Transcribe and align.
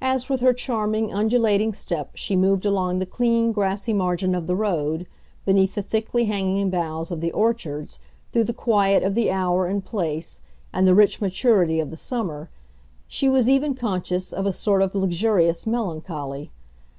As 0.00 0.30
with 0.30 0.40
her 0.40 0.54
charming 0.54 1.12
undulating 1.12 1.74
step 1.74 2.12
she 2.14 2.34
moved 2.34 2.64
along 2.64 3.00
the 3.00 3.04
clean, 3.04 3.52
grassy 3.52 3.92
margin 3.92 4.34
of 4.34 4.46
the 4.46 4.56
road, 4.56 5.06
beneath 5.44 5.74
the 5.74 5.82
thickly 5.82 6.24
hanging 6.24 6.70
boughs 6.70 7.10
of 7.10 7.20
the 7.20 7.30
orchards, 7.32 7.98
through 8.32 8.44
the 8.44 8.54
quiet 8.54 9.02
of 9.02 9.14
the 9.14 9.30
hour 9.30 9.66
and 9.66 9.84
place 9.84 10.40
and 10.72 10.88
the 10.88 10.94
rich 10.94 11.20
maturity 11.20 11.80
of 11.80 11.90
the 11.90 11.98
summer, 11.98 12.48
she 13.08 13.28
was 13.28 13.46
even 13.46 13.74
conscious 13.74 14.32
of 14.32 14.46
a 14.46 14.52
sort 14.52 14.80
of 14.80 14.94
luxurious 14.94 15.66
melancholy. 15.66 16.50